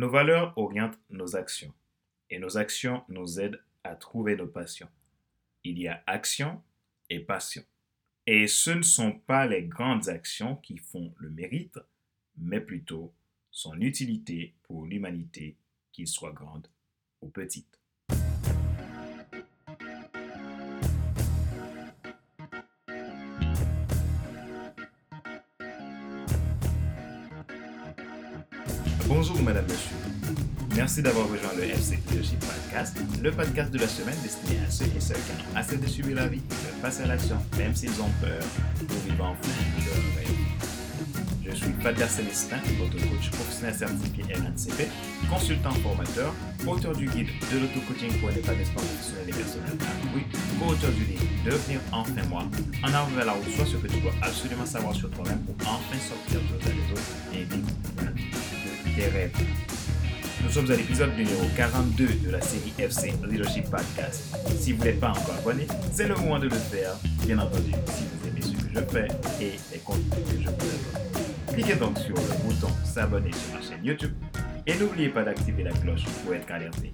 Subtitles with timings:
[0.00, 1.74] Nos valeurs orientent nos actions
[2.30, 4.88] et nos actions nous aident à trouver nos passions.
[5.62, 6.62] Il y a action
[7.10, 7.62] et passion.
[8.26, 11.78] Et ce ne sont pas les grandes actions qui font le mérite,
[12.38, 13.12] mais plutôt
[13.50, 15.58] son utilité pour l'humanité,
[15.92, 16.66] qu'il soit grande
[17.20, 17.79] ou petite.
[29.12, 29.96] Bonjour Madame, Monsieur.
[30.76, 34.84] Merci d'avoir rejoint le FC Leadership Podcast, le podcast de la semaine destiné à ceux
[34.84, 38.00] et celles qui ont assez de subir la vie, de passer à l'action, même s'ils
[38.00, 38.38] ont peur,
[38.86, 39.50] pour vivre en fond
[39.80, 40.30] de leur rêve.
[41.44, 44.88] Je suis Pater Célestin, votre coach professionnel certifié RNCP,
[45.28, 46.32] consultant formateur,
[46.64, 49.72] auteur du guide de l'auto-coaching pour les d'épanouissement professionnel et personnel
[50.14, 50.22] oui,
[50.60, 52.44] co-auteur du livre Devenir enfin moi,
[52.84, 55.56] en avant vers la route, soit ce que tu dois absolument savoir sur toi-même pour
[55.66, 58.29] enfin sortir de des autres et vivre
[59.08, 59.32] rêves.
[60.42, 64.36] Nous sommes à l'épisode numéro 42 de la série FC Leadership Podcast.
[64.58, 66.94] Si vous n'êtes pas encore abonné, c'est le moment de le faire,
[67.24, 69.08] bien entendu, si vous aimez ce que je fais
[69.44, 71.54] et les contenus que je vous donne.
[71.54, 74.12] Cliquez donc sur le bouton s'abonner sur ma chaîne YouTube
[74.66, 76.92] et n'oubliez pas d'activer la cloche pour être alerté.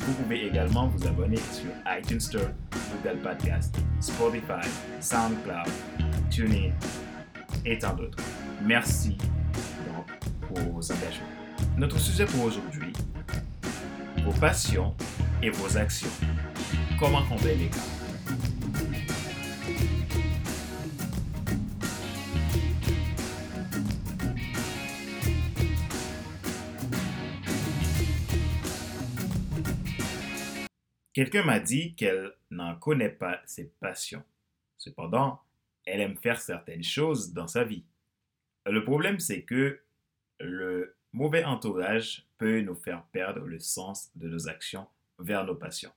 [0.00, 2.48] Vous pouvez également vous abonner sur iTunes Store,
[3.02, 4.66] Google Podcast, Spotify,
[5.00, 5.70] SoundCloud,
[6.30, 6.72] TuneIn
[7.64, 8.18] et tant d'autres.
[8.64, 9.16] Merci
[10.40, 11.37] pour vos engagements.
[11.76, 12.92] Notre sujet pour aujourd'hui,
[14.24, 14.94] vos passions
[15.42, 16.08] et vos actions.
[16.98, 17.78] Comment combler les cas
[31.18, 34.22] Quelqu'un m'a dit qu'elle n'en connaît pas ses passions.
[34.76, 35.40] Cependant,
[35.84, 37.84] elle aime faire certaines choses dans sa vie.
[38.66, 39.80] Le problème, c'est que
[40.38, 44.86] le mauvais entourage peut nous faire perdre le sens de nos actions
[45.18, 45.92] vers nos passions.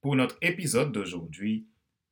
[0.00, 1.66] Pour notre épisode d'aujourd'hui,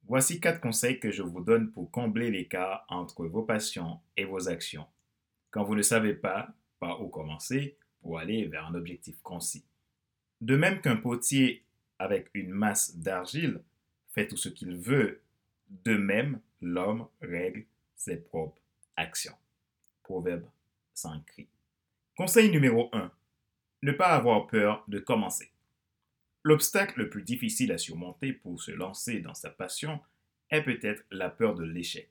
[0.07, 4.49] voici quatre conseils que je vous donne pour combler l'écart entre vos passions et vos
[4.49, 4.87] actions.
[5.51, 9.65] Quand vous ne savez pas par où commencer pour aller vers un objectif concis.
[10.41, 11.65] De même qu'un potier
[11.99, 13.63] avec une masse d'argile
[14.09, 15.21] fait tout ce qu'il veut,
[15.69, 17.65] de même l'homme règle
[17.95, 18.61] ses propres
[18.97, 19.37] actions.
[20.03, 20.49] Proverbe
[20.95, 21.47] sans cri.
[22.21, 23.11] Conseil numéro 1.
[23.81, 25.51] Ne pas avoir peur de commencer.
[26.43, 30.01] L'obstacle le plus difficile à surmonter pour se lancer dans sa passion
[30.51, 32.11] est peut-être la peur de l'échec.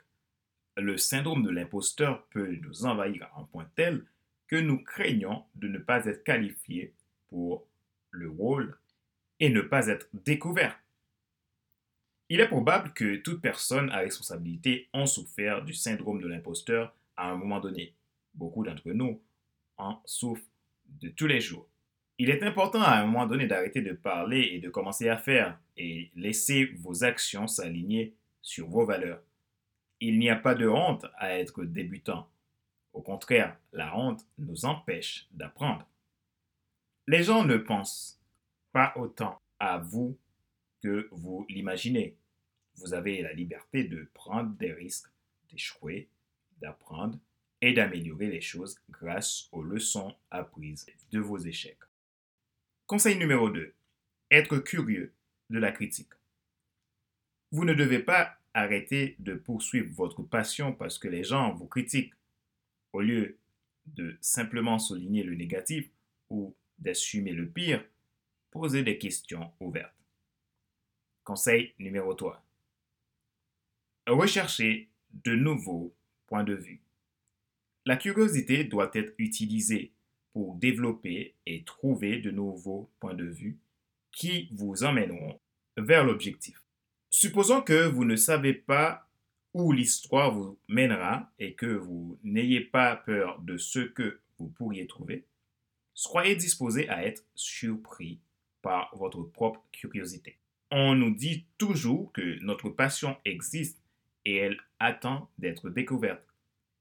[0.77, 4.03] Le syndrome de l'imposteur peut nous envahir à un point tel
[4.47, 6.95] que nous craignons de ne pas être qualifiés
[7.27, 7.67] pour
[8.09, 8.79] le rôle
[9.39, 10.79] et ne pas être découverts.
[12.29, 17.29] Il est probable que toute personne à responsabilité ont souffert du syndrome de l'imposteur à
[17.29, 17.93] un moment donné.
[18.33, 19.21] Beaucoup d'entre nous
[19.79, 20.45] en souffre
[20.85, 21.67] de tous les jours.
[22.17, 25.59] Il est important à un moment donné d'arrêter de parler et de commencer à faire
[25.77, 29.23] et laisser vos actions s'aligner sur vos valeurs.
[30.01, 32.29] Il n'y a pas de honte à être débutant.
[32.93, 35.87] Au contraire, la honte nous empêche d'apprendre.
[37.07, 38.19] Les gens ne pensent
[38.71, 40.17] pas autant à vous
[40.81, 42.17] que vous l'imaginez.
[42.75, 45.09] Vous avez la liberté de prendre des risques,
[45.49, 46.09] d'échouer,
[46.59, 47.17] d'apprendre
[47.61, 51.79] et d'améliorer les choses grâce aux leçons apprises de vos échecs.
[52.87, 53.73] Conseil numéro 2.
[54.31, 55.13] Être curieux
[55.49, 56.13] de la critique.
[57.51, 62.13] Vous ne devez pas arrêter de poursuivre votre passion parce que les gens vous critiquent.
[62.93, 63.37] Au lieu
[63.85, 65.89] de simplement souligner le négatif
[66.29, 67.83] ou d'assumer le pire,
[68.51, 69.93] posez des questions ouvertes.
[71.23, 72.43] Conseil numéro 3.
[74.07, 75.93] Recherchez de nouveaux
[76.27, 76.81] points de vue.
[77.85, 79.93] La curiosité doit être utilisée
[80.33, 83.57] pour développer et trouver de nouveaux points de vue
[84.11, 85.39] qui vous emmèneront
[85.77, 86.61] vers l'objectif.
[87.09, 89.09] Supposons que vous ne savez pas
[89.53, 94.85] où l'histoire vous mènera et que vous n'ayez pas peur de ce que vous pourriez
[94.87, 95.25] trouver,
[95.93, 98.19] soyez disposé à être surpris
[98.61, 100.37] par votre propre curiosité.
[100.71, 103.81] On nous dit toujours que notre passion existe
[104.25, 106.28] et elle attend d'être découverte.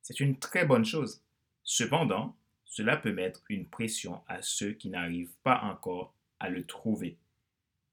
[0.03, 1.23] C'est une très bonne chose.
[1.65, 7.17] Cependant, cela peut mettre une pression à ceux qui n'arrivent pas encore à le trouver.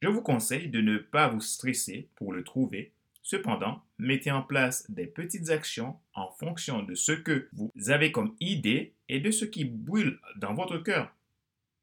[0.02, 2.92] Je vous conseille de ne pas vous stresser pour le trouver.
[3.24, 8.36] Cependant, mettez en place des petites actions en fonction de ce que vous avez comme
[8.40, 11.12] idée et de ce qui brûle dans votre cœur.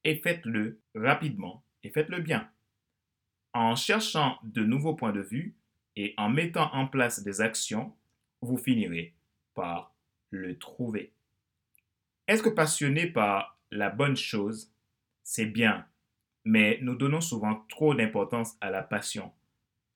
[0.05, 2.49] Et faites-le rapidement et faites-le bien.
[3.55, 5.57] En cherchant de nouveaux points de vue
[5.97, 7.93] et en mettant en place des actions,
[8.41, 9.15] vous finirez
[9.55, 9.92] par
[10.33, 11.13] le trouver.
[12.27, 14.73] Être passionné par la bonne chose
[15.25, 15.87] c'est bien,
[16.45, 19.33] mais nous donnons souvent trop d'importance à la passion.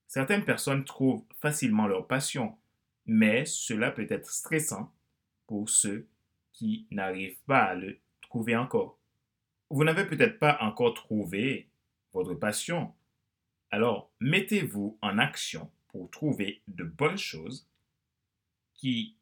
[0.06, 2.56] Certaines personnes trouvent facilement leur passion,
[3.06, 4.92] mais cela peut être stressant
[5.46, 6.06] pour ceux
[6.52, 8.98] qui n'arrivent pas à le trouver encore.
[9.68, 11.68] Vous n'avez peut-être pas encore trouvé
[12.12, 12.94] votre passion.
[13.70, 17.68] Alors, mettez-vous en action pour trouver de bonnes choses
[18.74, 19.16] qui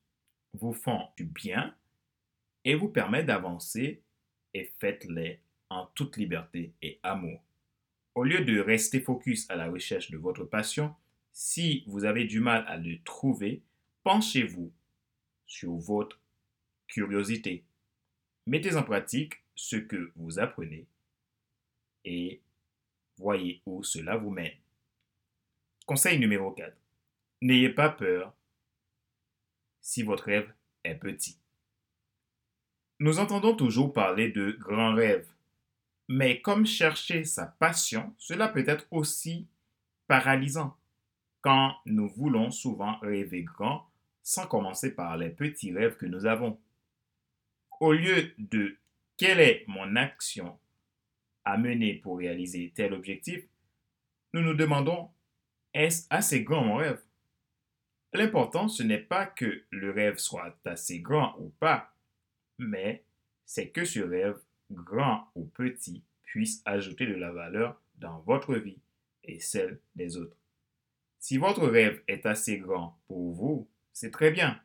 [0.54, 1.74] vous font du bien
[2.64, 4.02] et vous permettent d'avancer
[4.54, 7.42] et faites-les en toute liberté et amour.
[8.14, 10.94] Au lieu de rester focus à la recherche de votre passion,
[11.32, 13.62] si vous avez du mal à le trouver,
[14.04, 14.72] penchez-vous
[15.46, 16.20] sur votre
[16.86, 17.64] curiosité.
[18.46, 20.86] Mettez en pratique ce que vous apprenez
[22.04, 22.40] et
[23.16, 24.52] voyez où cela vous mène.
[25.86, 26.76] Conseil numéro 4.
[27.42, 28.32] N'ayez pas peur
[29.84, 30.50] si votre rêve
[30.82, 31.38] est petit.
[32.98, 35.28] Nous entendons toujours parler de grands rêves,
[36.08, 39.46] mais comme chercher sa passion, cela peut être aussi
[40.06, 40.74] paralysant
[41.42, 43.86] quand nous voulons souvent rêver grand
[44.22, 46.58] sans commencer par les petits rêves que nous avons.
[47.78, 48.78] Au lieu de
[49.18, 50.58] quelle est mon action
[51.44, 53.44] à mener pour réaliser tel objectif,
[54.32, 55.10] nous nous demandons
[55.74, 57.02] est-ce assez grand mon rêve?
[58.16, 61.92] L'important, ce n'est pas que le rêve soit assez grand ou pas,
[62.58, 63.04] mais
[63.44, 64.38] c'est que ce rêve,
[64.70, 68.78] grand ou petit, puisse ajouter de la valeur dans votre vie
[69.24, 70.36] et celle des autres.
[71.18, 74.60] Si votre rêve est assez grand pour vous, c'est très bien.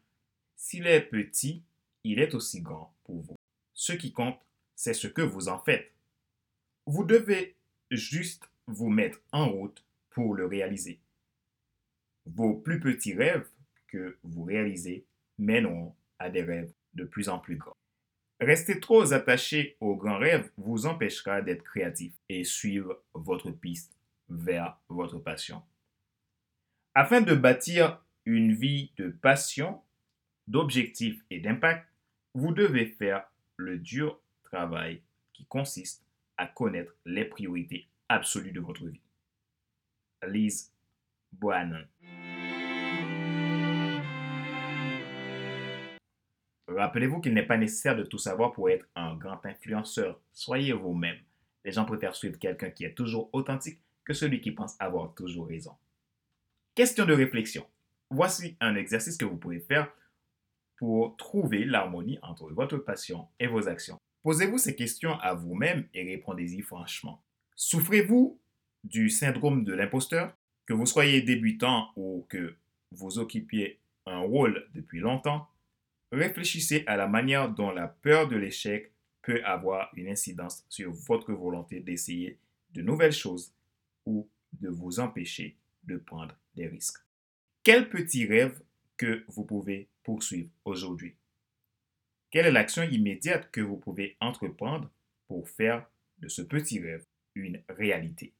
[0.55, 1.63] S'il est petit,
[2.03, 3.35] il est aussi grand pour vous.
[3.73, 4.39] Ce qui compte,
[4.75, 5.91] c'est ce que vous en faites.
[6.85, 7.55] Vous devez
[7.89, 10.99] juste vous mettre en route pour le réaliser.
[12.35, 13.47] Vos plus petits rêves
[13.87, 15.05] que vous réalisez
[15.37, 17.75] mèneront à des rêves de plus en plus grands.
[18.39, 23.93] Rester trop attaché aux grands rêves vous empêchera d'être créatif et suivre votre piste
[24.29, 25.61] vers votre passion.
[26.93, 29.81] Afin de bâtir une vie de passion,
[30.47, 31.87] d'objectifs et d'impact,
[32.33, 35.01] vous devez faire le dur travail
[35.33, 36.05] qui consiste
[36.37, 39.01] à connaître les priorités absolues de votre vie.
[40.25, 40.71] Lise
[41.31, 41.85] Boanon.
[46.79, 50.17] Rappelez-vous qu'il n'est pas nécessaire de tout savoir pour être un grand influenceur.
[50.31, 51.17] Soyez vous-même.
[51.65, 55.49] Les gens préfèrent suivre quelqu'un qui est toujours authentique que celui qui pense avoir toujours
[55.49, 55.75] raison.
[56.75, 57.65] Question de réflexion.
[58.09, 59.91] Voici un exercice que vous pouvez faire
[60.77, 63.99] pour trouver l'harmonie entre votre passion et vos actions.
[64.23, 67.21] Posez-vous ces questions à vous-même et répondez-y franchement.
[67.57, 68.39] Souffrez-vous
[68.85, 70.33] du syndrome de l'imposteur?
[70.65, 72.55] Que vous soyez débutant ou que
[72.93, 75.49] vous occupiez un rôle depuis longtemps,
[76.11, 78.91] réfléchissez à la manière dont la peur de l'échec
[79.21, 82.39] peut avoir une incidence sur votre volonté d'essayer
[82.71, 83.53] de nouvelles choses
[84.05, 87.03] ou de vous empêcher de prendre des risques.
[87.63, 88.61] Quel petit rêve
[88.97, 91.15] que vous pouvez poursuivre aujourd'hui?
[92.31, 94.89] Quelle est l'action immédiate que vous pouvez entreprendre
[95.27, 95.89] pour faire
[96.19, 98.33] de ce petit rêve une réalité?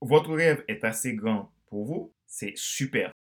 [0.00, 3.12] Votre rêve est assez grand pour vous, c'est super.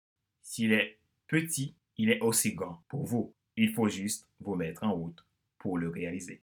[0.41, 3.33] S'il est petit, il est aussi grand pour vous.
[3.55, 5.25] Il faut juste vous mettre en route
[5.57, 6.41] pour le réaliser.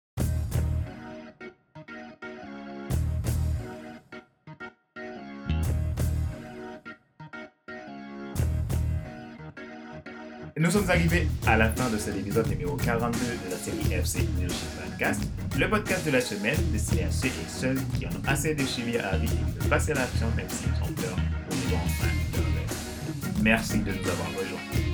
[10.58, 14.22] Nous sommes arrivés à la fin de cet épisode numéro 42 de la série FC
[14.22, 15.22] Leadership Podcast,
[15.56, 18.96] le podcast de la semaine destiné à ceux et celles qui ont assez de chimie
[18.96, 21.16] à vie et de passer à l'action même s'ils ont peur
[21.70, 24.87] vont enfin leur Merci de nous avoir rejoints.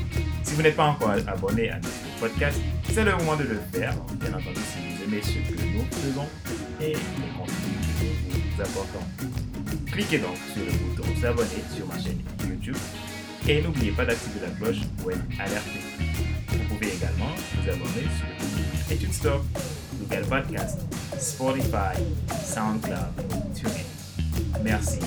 [0.55, 3.93] Si vous n'êtes pas encore abonné à notre podcast, c'est le moment de le faire.
[4.21, 6.29] Bien entendu, si vous aimez ce que nous faisons
[6.81, 9.05] et le contenu que nous vous apportons.
[9.91, 12.77] Cliquez donc sur le bouton s'abonner sur ma chaîne YouTube
[13.49, 15.81] et n'oubliez pas d'activer la cloche pour être alerté.
[16.51, 19.45] Vous pouvez également vous abonner sur iTunes Store,
[19.99, 20.79] Google Podcast,
[21.19, 22.01] Spotify,
[22.45, 23.11] SoundCloud,
[23.57, 24.63] TuneIn.
[24.63, 25.01] Merci.